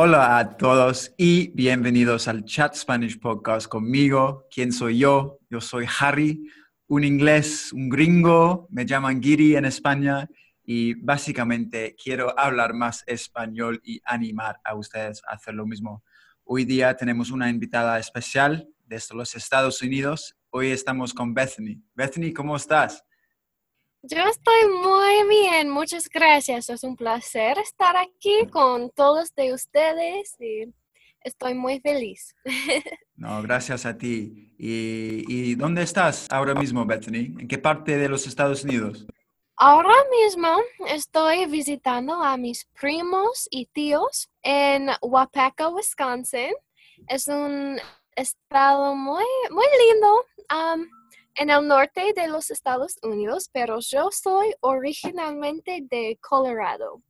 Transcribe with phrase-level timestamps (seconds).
[0.00, 4.46] Hola a todos y bienvenidos al Chat Spanish Podcast conmigo.
[4.48, 5.40] ¿Quién soy yo?
[5.50, 6.48] Yo soy Harry,
[6.86, 10.28] un inglés, un gringo, me llaman Giri en España
[10.64, 16.04] y básicamente quiero hablar más español y animar a ustedes a hacer lo mismo.
[16.44, 20.36] Hoy día tenemos una invitada especial desde los Estados Unidos.
[20.50, 21.82] Hoy estamos con Bethany.
[21.96, 23.02] Bethany, ¿cómo estás?
[24.10, 26.70] Yo estoy muy bien, muchas gracias.
[26.70, 30.72] Es un placer estar aquí con todos de ustedes y
[31.20, 32.34] estoy muy feliz.
[33.16, 34.54] No, gracias a ti.
[34.56, 37.34] ¿Y, dónde estás ahora mismo, Bethany?
[37.36, 39.08] ¿En qué parte de los Estados Unidos?
[39.56, 46.52] Ahora mismo estoy visitando a mis primos y tíos en Wapaka, Wisconsin.
[47.08, 47.80] Es un
[48.14, 50.24] estado muy, muy lindo
[51.34, 57.02] en el norte de los Estados Unidos, pero yo soy originalmente de Colorado.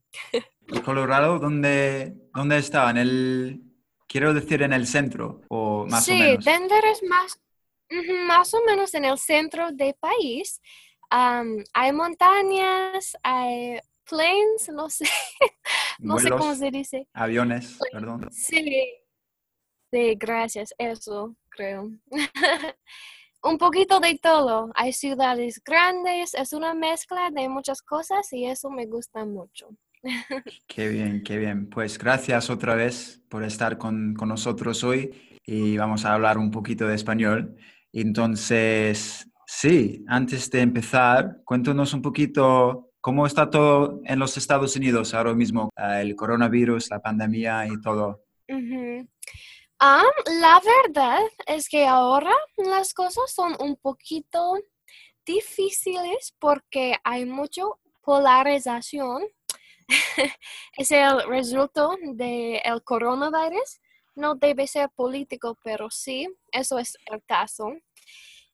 [0.67, 2.89] ¿Y Colorado dónde, dónde está?
[2.89, 3.61] En el,
[4.07, 6.43] quiero decir, en el centro o más sí, o menos.
[6.43, 7.41] Sí, Denver es más,
[8.27, 10.61] más o menos en el centro del país.
[11.09, 15.05] hay montañas, hay planes, no sé,
[15.99, 17.07] no sé cómo se dice.
[17.13, 18.29] Aviones, perdón.
[18.31, 18.93] Sí,
[19.91, 21.91] sí, gracias, eso creo.
[23.43, 24.71] un poquito de todo.
[24.75, 29.69] Hay ciudades grandes, es una mezcla de muchas cosas y eso me gusta mucho.
[30.67, 31.69] Qué bien, qué bien.
[31.69, 36.87] Pues gracias otra vez por estar con, nosotros hoy y vamos a hablar un poquito
[36.87, 37.57] de español.
[37.91, 45.13] Entonces, sí, antes de empezar, cuéntanos un poquito cómo está todo en los Estados Unidos
[45.13, 48.23] ahora mismo, el coronavirus, la pandemia y todo.
[49.81, 54.57] Ah, la verdad es que ahora las cosas son un poquito
[55.25, 57.63] difíciles porque hay mucha
[58.03, 59.23] polarización.
[60.77, 63.79] es el resultado del coronavirus.
[64.15, 67.71] No debe ser político, pero sí, eso es el caso.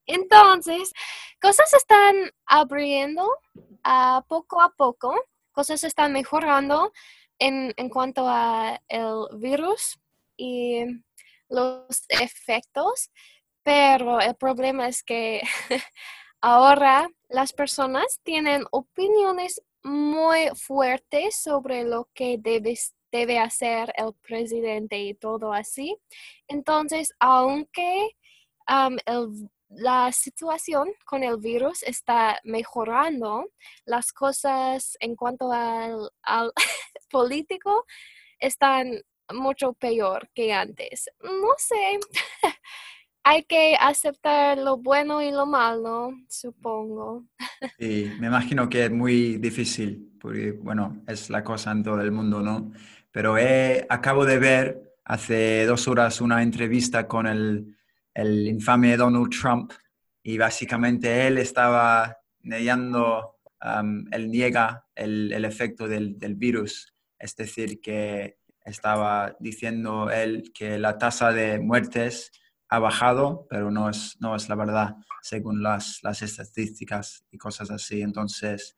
[0.05, 0.93] Entonces,
[1.41, 2.15] cosas están
[2.45, 3.27] abriendo
[3.83, 5.15] a poco a poco,
[5.53, 6.93] cosas están mejorando
[7.39, 9.97] en, en cuanto a el virus
[10.37, 10.83] y
[11.49, 13.11] los efectos,
[13.63, 15.41] pero el problema es que
[16.41, 22.77] ahora las personas tienen opiniones muy fuertes sobre lo que debe,
[23.11, 25.95] debe hacer el presidente y todo así.
[26.47, 28.15] Entonces, aunque
[29.69, 33.45] la situación con el virus está mejorando,
[33.85, 36.51] las cosas en cuanto al
[37.11, 37.85] político
[38.39, 39.01] están
[39.33, 41.09] mucho peor que antes.
[41.21, 41.99] No sé,
[43.23, 47.25] hay que aceptar lo bueno y lo malo, supongo.
[47.79, 52.11] Sí, me imagino que es muy difícil, porque bueno, es la cosa en todo el
[52.11, 52.71] mundo, ¿no?
[53.11, 53.35] Pero
[53.89, 57.75] acabo de ver hace dos horas una entrevista con el,
[58.13, 59.71] el infame Donald Trump
[60.21, 63.37] y básicamente él estaba negando,
[64.11, 70.77] él niega el, el efecto del, del virus, es decir, que estaba diciendo él que
[70.77, 72.31] la tasa de muertes
[72.69, 77.71] ha bajado, pero no es, no es la verdad según las, las estadísticas y cosas
[77.71, 78.01] así.
[78.01, 78.77] Entonces,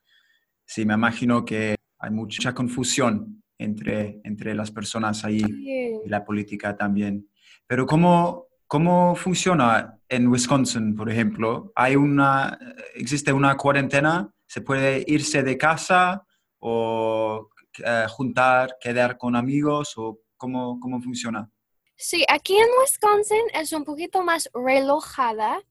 [0.65, 6.75] sí, me imagino que hay mucha confusión entre, entre las personas ahí y la política
[6.75, 7.29] también.
[7.65, 11.71] Pero ¿cómo, cómo funciona en Wisconsin, por ejemplo?
[11.75, 12.57] ¿Hay una,
[12.95, 14.31] ¿Existe una cuarentena?
[14.45, 16.23] ¿Se puede irse de casa
[16.59, 17.49] o
[17.85, 21.49] eh, juntar, quedar con amigos o cómo, cómo funciona?
[21.95, 25.61] Sí, aquí en Wisconsin es un poquito más relojada,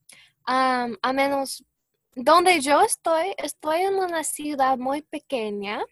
[0.44, 1.64] a menos
[2.16, 5.84] donde yo estoy, estoy en una ciudad muy pequeña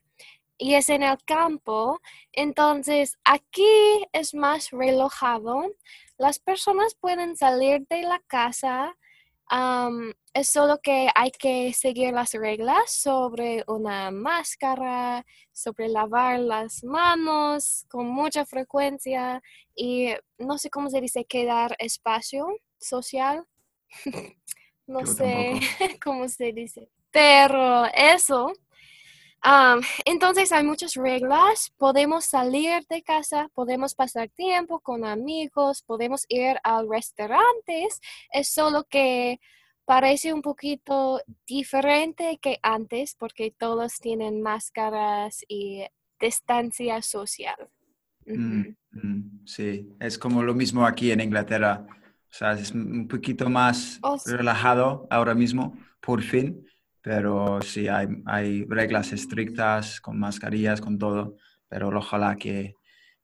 [0.56, 2.00] y es en el campo,
[2.32, 5.74] entonces aquí es más relojado.
[6.16, 8.96] Las personas pueden salir de la casa
[9.50, 17.84] es solo que hay que seguir las reglas sobre una máscara, sobre lavar las manos
[17.88, 19.42] con mucha frecuencia
[19.76, 22.46] y no sé cómo se dice, quedar espacio
[22.78, 23.44] social.
[24.86, 25.60] no sé
[26.02, 26.88] cómo se dice.
[27.10, 28.52] Pero eso,
[29.46, 36.24] Am, entonces hay muchas reglas, podemos salir de casa, podemos pasar tiempo con amigos, podemos
[36.30, 38.00] ir a restaurantes,
[38.32, 39.40] es solo que
[39.84, 45.84] parece un poquito diferente que antes porque todos tienen máscaras y
[46.18, 47.68] distancia social.
[48.24, 48.62] Mm,
[48.92, 51.86] mm, sí, es como lo mismo aquí en Inglaterra.
[51.90, 54.30] O sea, es un poquito más Oh, sí.
[54.32, 56.66] relajado ahora mismo, por fin,
[57.04, 61.36] pero sí, hay, hay reglas estrictas con mascarillas, con todo,
[61.68, 62.74] pero ojalá que,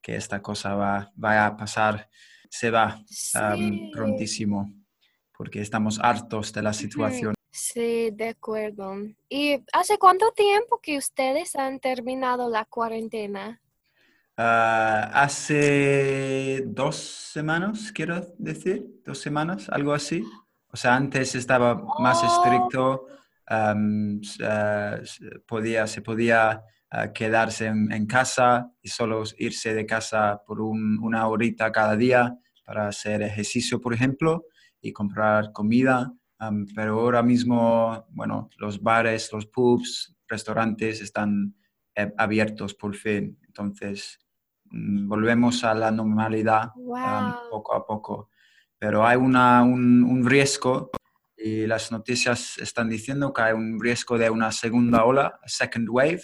[0.03, 2.09] que esta cosa va, vaya a pasar,
[2.51, 3.91] se va Sí.
[3.93, 4.71] prontísimo,
[5.37, 7.35] porque estamos hartos de la situación.
[7.53, 8.95] Sí, de acuerdo.
[9.29, 13.61] ¿Y hace cuánto tiempo que ustedes han terminado la cuarentena?
[14.37, 20.23] Ah, hace dos semanas, quiero decir, dos semanas, algo así.
[20.73, 23.07] O sea, antes estaba más Oh, estricto,
[25.03, 30.61] s- podía, se podía ah, quedarse en, en casa y solo irse de casa por
[30.61, 34.45] un- una horita cada día para hacer ejercicio, por ejemplo,
[34.81, 36.13] y comprar comida.
[36.75, 41.55] Pero ahora mismo, bueno, los bares, los pubs, restaurantes están
[41.95, 43.39] eh, abiertos por fin.
[43.47, 44.19] Entonces,
[44.71, 46.71] mm, volvemos a la normalidad
[47.03, 48.31] um, poco a poco.
[48.79, 50.91] Pero hay una, un, un riesgo
[51.43, 56.23] y las noticias están diciendo que hay un riesgo de una segunda ola, second wave,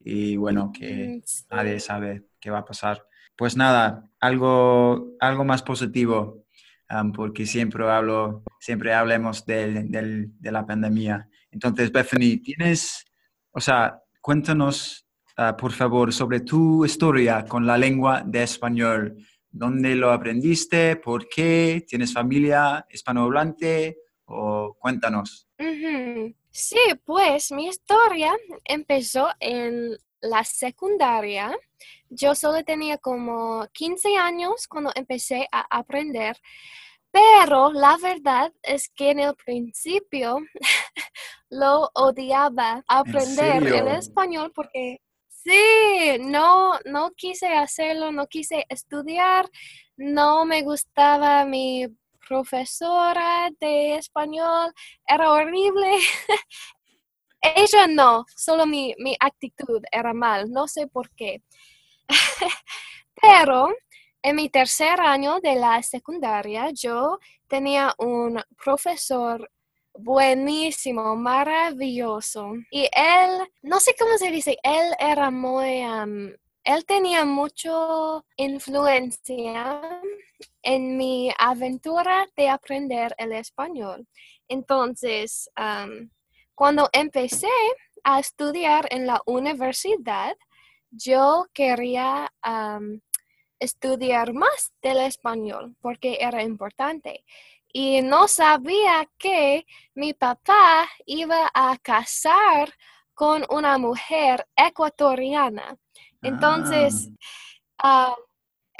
[0.00, 1.44] y bueno, que Mm, sí.
[1.50, 3.06] nadie sabe qué va a pasar.
[3.36, 6.44] Pues nada, algo, algo más positivo,
[6.90, 11.28] um, porque siempre hablo, siempre hablemos del- del- de la pandemia.
[11.50, 13.04] Entonces, Bethany, tienes,
[13.50, 15.06] o sea, cuéntanos,
[15.36, 19.16] ah, por favor, sobre tu historia con la lengua de español.
[19.50, 20.96] ¿Dónde lo aprendiste?
[20.96, 21.84] ¿Por qué?
[21.88, 23.98] ¿Tienes familia hispanohablante?
[24.26, 25.46] O cuéntanos.
[26.50, 31.56] Sí, pues mi historia empezó en la secundaria.
[32.08, 36.36] Yo solo tenía como 15 años cuando empecé a aprender,
[37.10, 40.38] pero la verdad es que en el principio
[41.50, 49.50] lo odiaba ¿En aprender el español porque sí, no, no quise hacerlo, no quise estudiar,
[49.96, 51.86] no me gustaba mi
[52.26, 54.72] profesora de español,
[55.06, 55.90] era horrible.
[57.42, 61.42] Ella no, solo mi, mi actitud era mal, no sé por qué.
[63.20, 63.68] Pero
[64.22, 69.50] en mi tercer año de la secundaria, yo tenía un profesor
[69.92, 72.54] buenísimo, maravilloso.
[72.70, 76.34] Y él, no sé cómo se dice, él era muy, am,
[76.64, 77.70] él tenía mucha
[78.36, 79.80] influencia
[80.64, 84.06] en mi aventura de aprender el español.
[84.48, 85.48] Entonces,
[86.54, 87.48] cuando empecé
[88.02, 90.36] a estudiar en la universidad,
[90.90, 92.32] yo quería
[93.58, 97.24] estudiar más del español porque era importante.
[97.72, 102.72] Y no sabía que mi papá iba a casar
[103.14, 105.76] con una mujer ecuatoriana.
[106.22, 107.10] Entonces,
[107.86, 108.16] Ah, ah,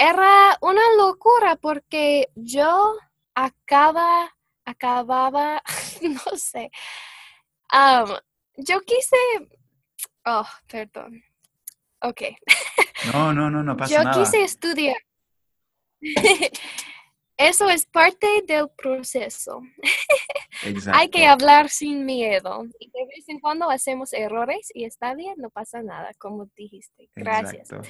[0.09, 2.97] era una locura porque yo
[3.35, 4.35] acaba,
[4.65, 5.63] acababa,
[6.03, 6.71] no sé,
[7.71, 8.09] am,
[8.57, 9.17] yo quise,
[10.27, 11.23] oh, perdón,
[12.03, 12.23] ok,
[13.13, 14.23] no, no, no, no pasa yo nada.
[14.23, 14.97] quise estudiar.
[17.37, 19.61] Eso es parte del proceso.
[20.93, 22.65] Hay que Exacto, hablar sin miedo.
[22.79, 27.11] Y de vez en cuando hacemos errores y está bien, no pasa nada, como dijiste.
[27.17, 27.73] Gracias.
[27.73, 27.89] exacto.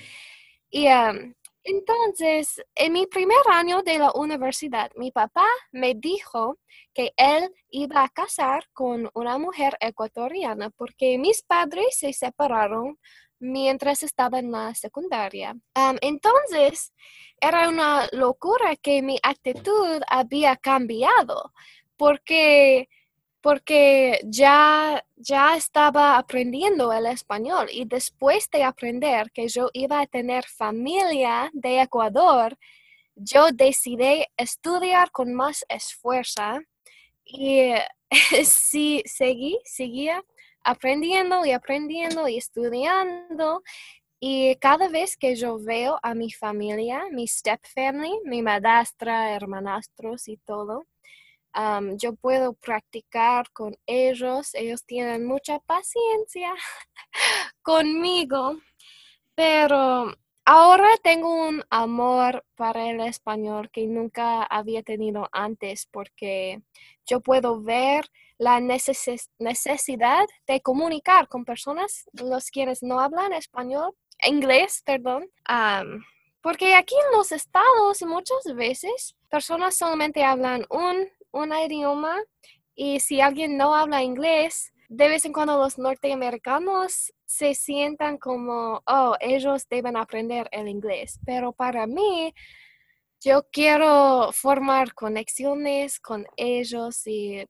[0.71, 6.59] Y am, entonces, en mi primer año de la universidad, mi papá me dijo
[6.93, 12.99] que él iba a casar con una mujer ecuatoriana porque mis padres se separaron
[13.39, 15.57] mientras estaba en la secundaria.
[16.01, 16.93] Entonces,
[17.41, 21.53] era una locura que mi actitud había cambiado
[21.97, 22.89] porque
[23.45, 30.07] porque ya, ya estaba aprendiendo el español y después de aprender que yo iba a
[30.07, 32.57] tener familia de Ecuador,
[33.15, 36.59] yo decidí estudiar con más esfuerzo
[37.23, 37.73] y
[38.47, 40.25] sí, seguí, seguía
[40.63, 43.63] aprendiendo y aprendiendo y estudiando.
[44.21, 50.29] Y cada vez que yo veo a mi familia, mi step family, mi madrastra, hermanastros
[50.29, 50.87] y todo,
[51.97, 56.53] Yo puedo practicar con ellos, ellos tienen mucha paciencia
[57.63, 58.57] conmigo,
[59.35, 60.13] pero
[60.45, 66.63] ahora tengo un amor para el español que nunca había tenido antes porque
[67.07, 68.05] yo puedo ver
[68.39, 73.95] la necesidad de comunicar con personas, los quienes no hablan español,
[74.27, 75.31] inglés, perdón.
[76.41, 82.17] porque aquí en los estados muchas veces personas solamente hablan un, un idioma
[82.75, 88.83] y si alguien no habla inglés, de vez en cuando los norteamericanos se sientan como,
[88.87, 91.19] oh, ellos deben aprender el inglés.
[91.27, 92.33] Pero para mí,
[93.21, 97.45] yo quiero formar conexiones con ellos y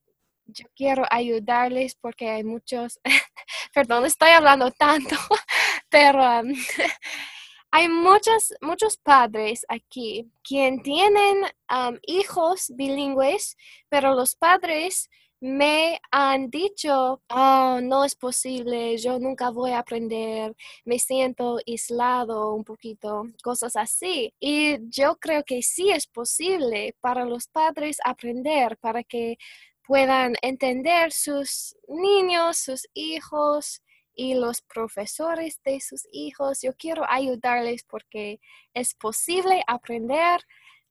[0.46, 3.00] yo quiero ayudarles porque hay muchos,
[3.74, 5.16] perdón, estoy hablando tanto,
[5.90, 6.54] pero um,
[7.76, 13.56] hay muchos, muchos padres aquí quien tienen um, hijos bilingües,
[13.88, 20.54] pero los padres me han dicho, oh, no es posible, yo nunca voy a aprender,
[20.84, 24.32] me siento aislado un poquito, cosas así.
[24.38, 29.36] Y yo creo que sí es posible para los padres aprender, para que
[29.84, 33.82] puedan entender sus niños, sus hijos
[34.14, 36.60] y los profesores de sus hijos.
[36.62, 38.40] Yo quiero ayudarles porque
[38.74, 40.40] es posible aprender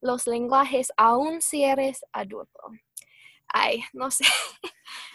[0.01, 2.72] los lenguajes aún si eres adulto
[3.53, 4.25] ay, no sé.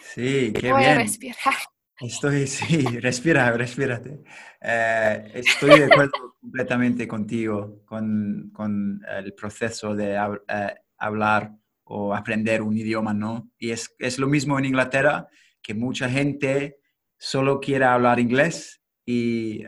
[0.01, 0.93] Sí, qué Voy bien.
[0.93, 1.53] a respirar.
[1.99, 4.23] Estoy, sí, respira, respírate.
[4.61, 11.51] Eh, estoy de acuerdo completamente contigo con, con el proceso de eh, hablar
[11.83, 13.51] o aprender un idioma, ¿no?
[13.57, 15.27] Y es, es lo mismo en Inglaterra,
[15.61, 16.78] que mucha gente
[17.19, 19.63] solo quiere hablar inglés y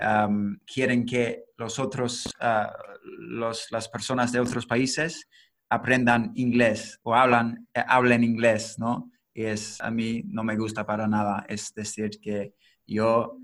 [0.65, 2.71] quieren que los otros, uh,
[3.03, 5.27] los, las personas de otros países
[5.69, 9.11] aprendan inglés o hablan, eh, hablen inglés, ¿no?
[9.33, 11.45] Y es, a mí no me gusta para nada.
[11.47, 12.53] Es decir, que
[12.85, 13.37] yo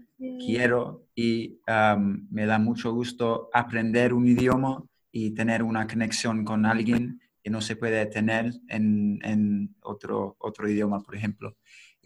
[0.45, 1.59] quiero y
[2.29, 7.61] me da mucho gusto aprender un idioma y tener una conexión con alguien que no
[7.61, 11.55] se puede tener en, en otro, otro idioma, por ejemplo.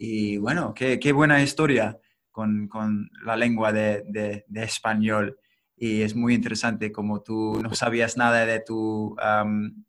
[0.04, 1.96] Y bueno, qué, qué buena historia
[2.32, 5.38] con, con la lengua de, de, de español
[5.76, 9.14] y es muy interesante como tú no sabías nada de tu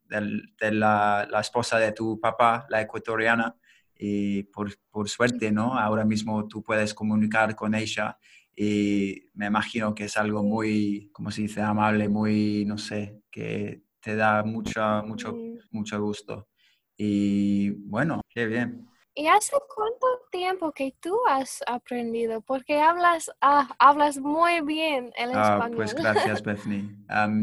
[0.08, 3.55] de, la, la, esposa de tu papá, la ecuatoriana,
[3.98, 5.79] y por, por, suerte, ¿no?
[5.79, 8.20] Ahora mismo tú puedes comunicar con ella
[8.55, 13.82] y me imagino que es algo muy, como se dice, amable, muy, no sé, que
[14.00, 15.36] te da mucho, mucho,
[15.72, 16.50] mucho gusto.
[16.96, 18.92] Y bueno, qué bien.
[19.15, 22.41] ¿Y hace cuánto tiempo que tú has aprendido?
[22.41, 25.75] Porque hablas, ah, hablas muy bien el ah, español.
[25.75, 26.89] Pues gracias, Bethany.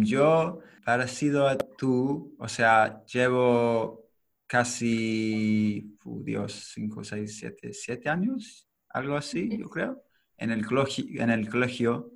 [0.05, 4.09] yo, parecido a tú, o sea, llevo
[4.47, 10.03] casi, Dios, 5, 6, 7, 7 años, algo así, yo creo,
[10.37, 12.11] en el colegio, en el colegio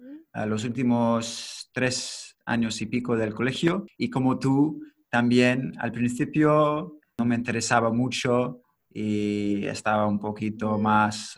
[0.47, 3.87] los últimos tres años y pico del colegio.
[3.97, 8.64] Y como tú, también al principio no me interesaba mucho
[8.97, 11.35] y estaba un poquito más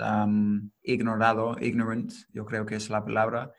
[0.82, 3.50] ignorado, ignorant, yo creo que es la palabra.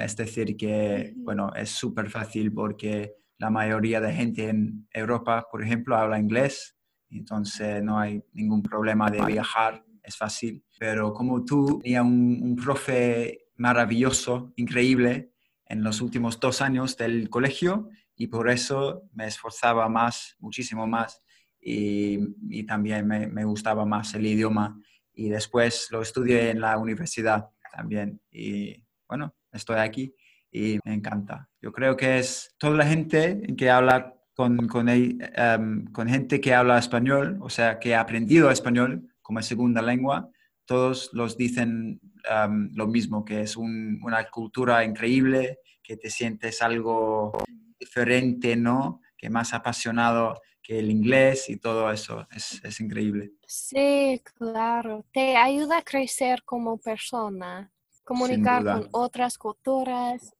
[0.00, 5.64] es decir, que, bueno, es súper fácil porque la mayoría de gente en Europa, por
[5.64, 6.76] ejemplo, habla inglés,
[7.08, 10.62] entonces no hay ningún problema de viajar, es fácil.
[10.78, 15.32] Pero como tú, tenía un, un profe maravilloso, increíble,
[15.64, 21.22] en los últimos dos años del colegio y por eso me esforzaba más, muchísimo más
[21.62, 24.80] y, también me, gustaba más el idioma.
[25.14, 28.20] Y después lo estudié en la universidad también.
[28.30, 30.14] Y bueno, estoy aquí
[30.50, 31.48] y me encanta.
[31.60, 36.54] Yo creo que es toda la gente que habla con, con, em, con gente que
[36.54, 40.30] habla español, o sea, que ha aprendido español como segunda lengua,
[40.64, 47.32] todos los dicen em, lo mismo, que es una cultura increíble, que te sientes algo
[47.78, 49.00] diferente, ¿no?
[49.16, 52.26] Que más apasionado que el inglés y todo eso.
[52.30, 53.32] Es, increíble.
[53.46, 55.04] Sí, claro.
[55.12, 57.70] Te ayuda a crecer como persona,
[58.04, 60.34] comunicar con otras culturas.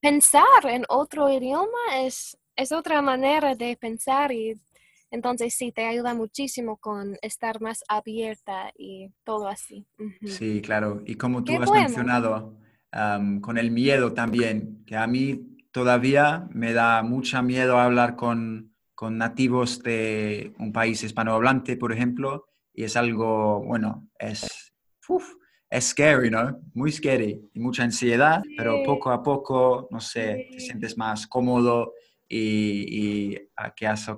[0.00, 4.60] Pensar en otro idioma es, es otra manera de pensar y
[5.12, 9.86] entonces sí, te ayuda muchísimo con estar más abierta y todo así.
[10.24, 11.02] Sí, claro.
[11.04, 12.56] Y como tú has mencionado,
[13.42, 18.71] con el miedo también, que a mí todavía me da mucha miedo hablar con,
[19.02, 24.72] con nativos de un país hispanohablante, por ejemplo, y es algo, bueno, es,
[25.68, 26.60] es scary, ¿no?
[26.72, 31.94] Muy scary y mucha ansiedad, pero poco a poco, no sé, te sientes más cómodo
[32.28, 33.34] y,
[33.74, 34.08] que has,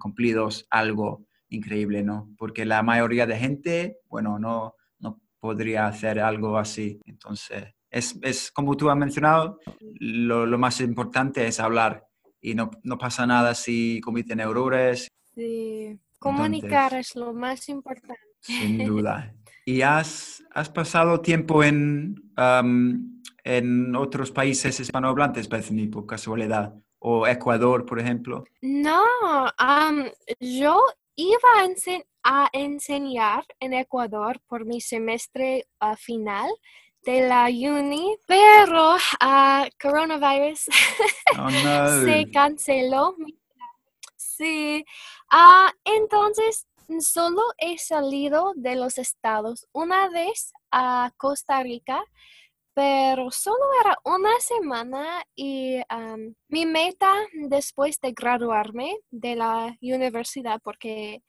[0.00, 2.28] cumplido algo increíble, ¿no?
[2.36, 7.00] Porque la mayoría de gente, bueno, no, no podría hacer algo así.
[7.06, 9.60] Entonces, es, es como tú has mencionado,
[10.00, 12.08] lo, lo, más importante es hablar
[12.42, 15.08] y no, no pasa nada si cometen errores.
[15.34, 18.20] Sí, comunicar es lo más importante.
[18.40, 19.34] Sin duda.
[19.64, 22.32] ¿Y has, has pasado tiempo en,
[23.44, 26.74] en otros países hispanohablantes, Bethany, por casualidad?
[26.98, 28.44] ¿O Ecuador, por ejemplo?
[28.60, 29.04] No,
[30.40, 30.84] yo
[31.16, 31.48] iba
[32.24, 36.50] a, enseñar en Ecuador por mi semestre ah, final
[37.04, 40.66] de la uni, pero uh, coronavirus
[41.38, 42.04] oh, no.
[42.04, 43.16] se canceló.
[44.16, 44.84] Sí,
[45.32, 46.66] uh, entonces
[47.00, 52.04] solo he salido de los estados una vez a Costa Rica,
[52.74, 55.80] pero solo era una semana y
[56.48, 57.12] mi meta
[57.48, 61.22] después de graduarme de la universidad, porque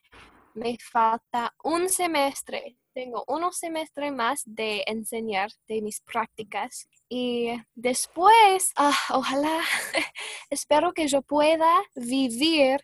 [0.54, 8.72] me falta un semestre, tengo un semestre más de enseñar de mis prácticas y después,
[8.76, 9.60] ah, ojalá,
[10.50, 12.80] espero que yo pueda vivir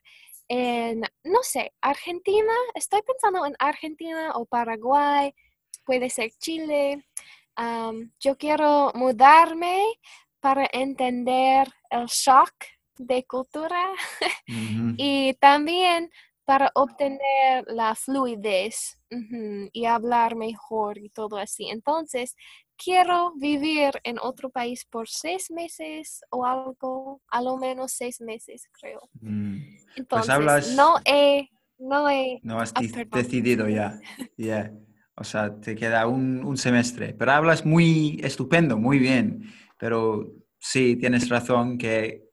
[0.48, 5.32] en, no sé, Argentina, estoy pensando en Argentina o Paraguay,
[5.84, 7.06] puede ser Chile.
[8.18, 9.84] yo quiero mudarme
[10.40, 12.52] para entender el shock
[12.98, 13.92] de cultura.
[14.96, 16.10] Y también
[16.50, 18.99] para obtener la fluidez
[19.73, 21.69] y hablar mejor y todo así.
[21.69, 22.35] Entonces,
[22.76, 28.69] quiero vivir en otro país por seis meses o algo, a lo menos seis meses,
[28.73, 29.09] creo.
[29.21, 29.59] Mm.
[30.09, 32.40] Pues Entonces, no he, no he...
[32.42, 34.00] No has decidido ya.
[35.14, 37.14] O sea, te queda un, un, semestre.
[37.14, 39.45] Pero hablas muy estupendo, muy bien.
[39.78, 42.29] Pero sí, tienes razón que ah,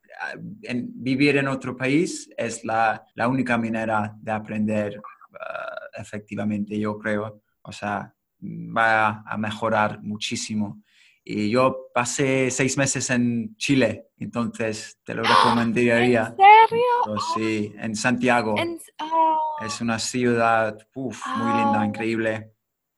[0.64, 5.02] en, vivir en otro país es la, la única manera de aprender
[5.40, 7.42] ah, efectivamente, yo creo.
[7.62, 10.82] O sea, va a mejorar muchísimo.
[11.24, 16.28] Y yo pasé seis meses en Chile, entonces te lo recomendaría.
[16.28, 16.36] ¿En
[16.70, 17.18] serio?
[17.36, 18.56] sí, en Santiago.
[19.02, 19.58] Oh.
[19.62, 22.54] Es una ciudad muy linda, increíble.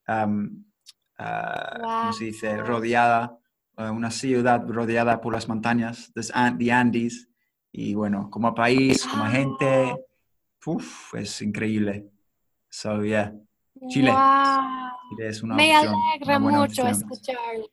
[0.08, 0.64] Um,
[1.18, 2.58] ¿Cómo se dice?
[2.58, 3.39] Rodeada,
[3.80, 7.30] una ciudad rodeada por las montañas de Andes.
[7.72, 9.96] Y bueno, como país, como gente,
[11.14, 12.10] es increíble.
[12.70, 13.34] So, yeah.
[13.88, 14.14] Chile.
[15.56, 17.70] Me alegra mucho escucharlo.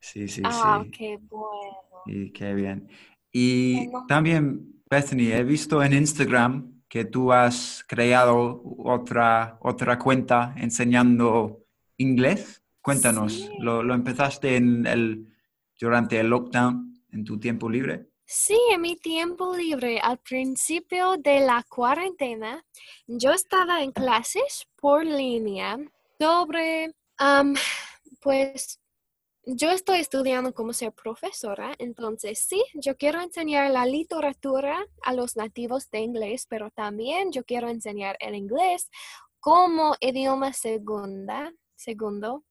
[0.00, 0.90] Sí, sí, ah, sí.
[0.90, 1.76] qué bueno.
[2.06, 2.88] Y qué bien.
[3.30, 11.64] Y también, Bethany, he visto en Instagram que tú has creado otra, otra cuenta enseñando
[11.96, 12.62] inglés.
[12.80, 15.31] Cuéntanos, ¿lo, ¿lo, empezaste en el,
[15.82, 18.06] durante el lockdown, en tu tiempo libre?
[18.24, 22.64] Sí, en mi tiempo libre, al principio de la cuarentena,
[23.06, 25.76] yo estaba en clases por línea
[26.20, 26.94] sobre,
[28.20, 28.80] pues,
[29.44, 35.36] yo estoy estudiando cómo ser profesora, entonces sí, yo quiero enseñar la literatura a los
[35.36, 38.88] nativos de inglés, pero también yo quiero enseñar el inglés
[39.40, 42.44] como idioma segunda, segundo.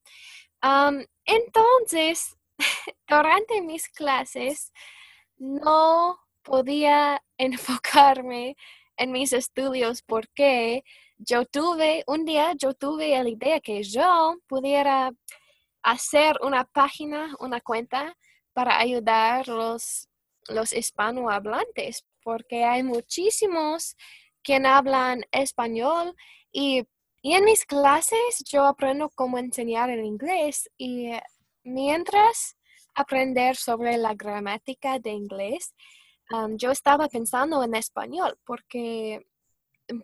[1.25, 2.37] entonces,
[3.07, 4.71] durante mis clases,
[5.37, 8.55] no podía enfocarme
[8.97, 10.83] en mis estudios porque
[11.17, 15.11] yo tuve, un día yo tuve la idea que yo pudiera
[15.83, 18.15] hacer una página, una cuenta
[18.53, 20.09] para ayudar los,
[20.47, 23.95] los hispanohablantes, porque hay muchísimos
[24.43, 26.15] que hablan español
[26.51, 26.83] y,
[27.21, 31.11] y en mis clases yo aprendo cómo enseñar el inglés y
[31.63, 32.57] mientras
[32.93, 35.73] aprender sobre la gramática de inglés,
[36.57, 39.25] yo estaba pensando en español porque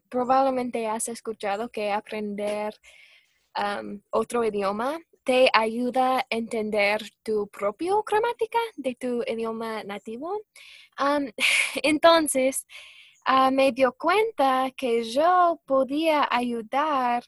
[0.10, 2.74] probablemente has escuchado que aprender
[4.12, 10.40] otro idioma te ayuda a entender tu propia gramática de tu idioma nativo.
[11.84, 12.66] entonces,
[13.26, 17.26] ah, me dio cuenta que yo podía ayudar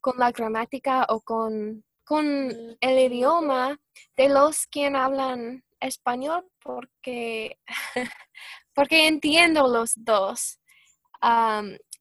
[0.00, 3.78] con la gramática o con con el idioma
[4.16, 7.58] de los que hablan español porque,
[8.74, 10.60] porque entiendo los dos.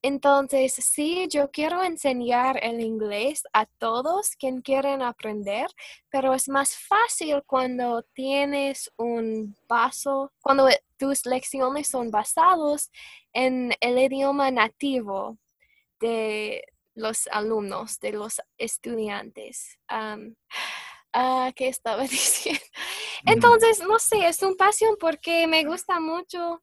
[0.04, 5.68] entonces, sí, yo quiero enseñar el inglés a todos quien quieren aprender,
[6.12, 12.92] pero es más fácil cuando tienes un paso, cuando tus lecciones son basados
[13.34, 15.40] en el idioma nativo
[16.00, 16.64] de,
[16.96, 19.78] los alumnos, de los estudiantes.
[21.18, 22.60] Ah, ¿Qué estaba diciendo?
[23.26, 26.62] Entonces, no sé, es un pasión porque me gusta mucho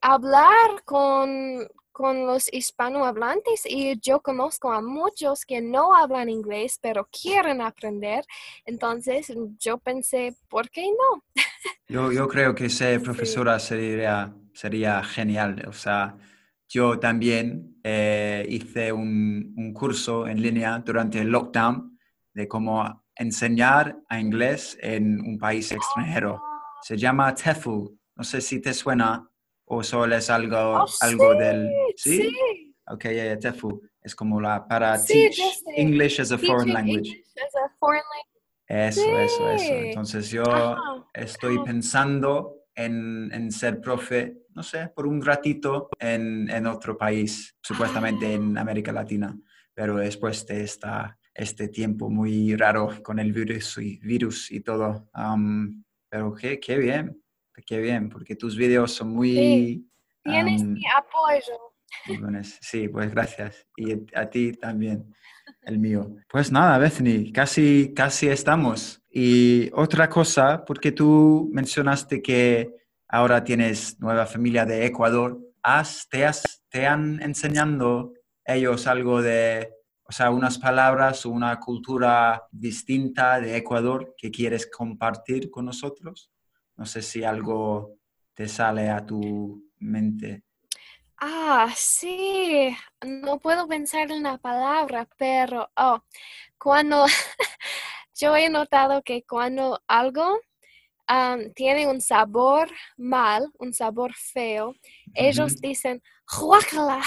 [0.00, 7.08] hablar con, con los hispanohablantes y yo conozco a muchos que no hablan inglés pero
[7.08, 8.24] quieren aprender.
[8.64, 11.24] Entonces yo pensé, ¿por qué no?
[11.86, 15.64] Yo, yo creo que ser profesora sería, sería genial.
[15.68, 16.16] O sea,
[16.68, 21.98] yo también eh, hice un, un, curso en línea durante el lockdown
[22.32, 26.42] de cómo enseñar a inglés en un país extranjero.
[26.82, 27.88] Se llama TEFL.
[28.16, 29.28] No sé si te suena
[29.66, 31.70] o solo es algo, Oh, algo sí, del...
[31.96, 32.22] ¿Sí?
[32.22, 32.74] sí.
[32.86, 33.68] Ok, yeah, TEFL.
[34.02, 35.40] Es como la para Sí, teach.
[35.76, 37.10] English as a foreign language.
[37.36, 38.34] As a foreign language.
[38.66, 39.74] Eso, eso, eso.
[39.74, 46.48] Entonces yo Ajá, estoy pensando en, en ser profe, no sé, por un ratito en,
[46.50, 49.36] en otro país, supuestamente en América Latina,
[49.74, 55.08] pero después de esta, este tiempo muy raro con el virus y, virus y todo.
[55.12, 57.20] Am, pero qué, qué bien,
[57.66, 59.88] qué bien, porque tus videos son muy...
[60.22, 61.74] Tienes am, mi apoyo.
[62.60, 63.66] Sí, pues gracias.
[63.76, 65.14] Y a ti también,
[65.62, 66.16] el mío.
[66.28, 69.03] Pues nada, Bethany, casi, casi estamos.
[69.16, 72.74] Y otra cosa, porque tú mencionaste que
[73.06, 78.12] ahora tienes nueva familia de Ecuador, ¿has, te, has, ¿te han enseñado
[78.44, 79.72] ellos algo de,
[80.02, 86.32] o sea, unas palabras o una cultura distinta de Ecuador que quieres compartir con nosotros?
[86.76, 87.98] No sé si algo
[88.34, 90.42] te sale a tu mente.
[91.18, 96.02] Ah, sí, no puedo pensar en la palabra, pero oh,
[96.58, 97.06] cuando
[98.24, 100.40] yo he notado que cuando algo
[101.54, 104.74] tiene un sabor mal, un sabor feo,
[105.12, 106.02] ellos dicen
[106.40, 107.02] guácala.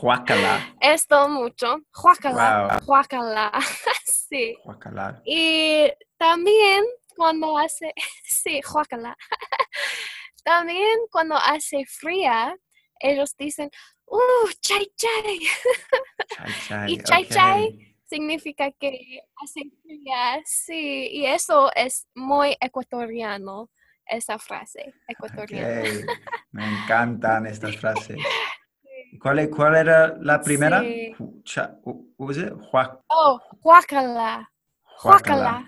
[0.00, 0.76] Guácala.
[0.80, 2.86] Esto mucho, guácala, Wow.
[2.86, 3.52] guácala.
[4.28, 4.56] Sí.
[4.64, 5.20] Guácala.
[5.24, 6.84] Y también
[7.16, 7.92] cuando hace,
[8.24, 9.16] sí, guácala.
[10.44, 12.56] También cuando hace fría,
[13.00, 13.70] ellos dicen,
[14.06, 15.40] uh, chay chay.
[16.36, 16.92] Chai, chai.
[16.92, 17.30] Y chai, ok.
[17.30, 17.93] chai.
[18.14, 21.08] Significa que hace fría, sí.
[21.10, 23.70] Y eso es muy ecuatoriano,
[24.06, 25.82] esa frase, ecuatoriana.
[26.52, 28.18] Me encantan estas frases.
[29.20, 30.80] ¿Cuál, e- cuál era la primera?
[30.82, 31.12] Sí.
[33.08, 34.48] Oh, Guácala.
[35.02, 35.66] guácala.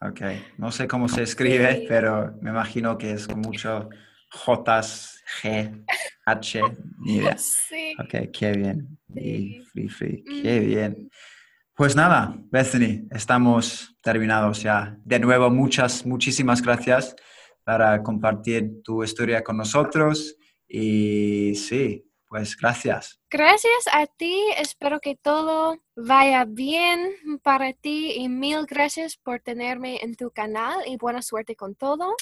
[0.00, 0.20] Ok.
[0.58, 1.84] No sé cómo se escribe, Sí.
[1.88, 3.88] pero me imagino que es con mucho
[4.32, 4.80] J,
[5.42, 5.84] G,
[6.26, 6.62] H,
[6.98, 7.36] ni idea.
[7.38, 7.94] Sí.
[8.00, 8.98] Ok, qué bien.
[9.12, 10.24] Free, free.
[10.42, 11.08] Qué bien.
[11.76, 14.96] Pues nada, Bethany, estamos terminados ya.
[15.04, 17.16] De nuevo, muchas, muchísimas gracias
[17.64, 20.36] para compartir tu historia con nosotros.
[20.68, 23.20] Y sí, pues gracias.
[23.28, 29.98] Gracias a ti, espero que todo vaya bien para ti y mil gracias por tenerme
[30.00, 32.14] en tu canal y buena suerte con todo.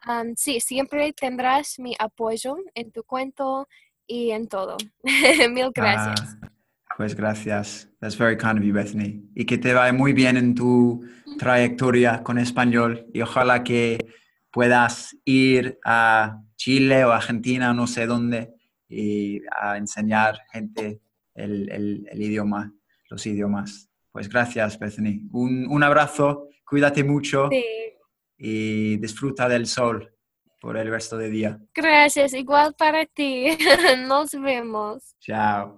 [0.00, 3.68] Am, sí, siempre tendrás mi apoyo en tu cuento
[4.06, 4.76] y en todo.
[5.50, 6.36] mil gracias.
[6.42, 6.48] Ah,
[6.98, 7.88] pues gracias.
[8.00, 9.22] That's very kind of you, Bethany.
[9.34, 11.00] Y que te vaya muy bien en tu
[11.38, 13.98] trayectoria con español y ojalá que
[14.50, 18.52] puedas ir a Chile o Argentina, no sé dónde,
[18.88, 21.00] y a enseñar gente
[21.34, 22.72] el, el- el idioma,
[23.10, 23.88] los idiomas.
[24.10, 25.20] Pues gracias, Bethany.
[25.30, 27.64] Un, un abrazo, cuídate mucho Sí,
[28.38, 30.12] y disfruta del sol
[30.60, 31.60] por el resto del día.
[31.72, 33.56] gracias, igual para ti.
[34.08, 35.14] Nos vemos.
[35.20, 35.76] Chao.